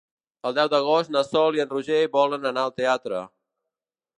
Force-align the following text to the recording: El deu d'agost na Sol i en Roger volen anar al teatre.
El 0.49 0.53
deu 0.59 0.69
d'agost 0.73 1.13
na 1.15 1.23
Sol 1.27 1.57
i 1.59 1.63
en 1.65 1.69
Roger 1.75 1.99
volen 2.17 2.49
anar 2.53 2.65
al 2.71 2.75
teatre. 2.81 3.21